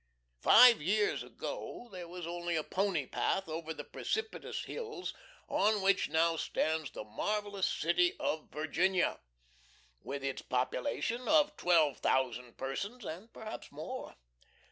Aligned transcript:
Five 0.41 0.81
years 0.81 1.21
ago 1.21 1.87
there 1.91 2.07
was 2.07 2.25
only 2.25 2.55
a 2.55 2.63
pony 2.63 3.05
path 3.05 3.47
over 3.47 3.71
the 3.71 3.83
precipitous 3.83 4.63
hills 4.63 5.13
on 5.47 5.83
which 5.83 6.09
now 6.09 6.37
stands 6.37 6.89
the 6.89 7.03
marvelous 7.03 7.67
city 7.67 8.15
of 8.19 8.49
Virginia, 8.49 9.19
with 10.01 10.23
its 10.23 10.41
population 10.41 11.27
of 11.27 11.55
twelve 11.55 11.99
thousand 11.99 12.57
persons, 12.57 13.05
and 13.05 13.31
perhaps 13.31 13.71
more. 13.71 14.15